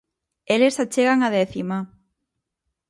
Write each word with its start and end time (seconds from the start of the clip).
Eles 0.53 0.75
achegan 0.83 1.19
a 1.27 1.29
décima. 1.37 1.77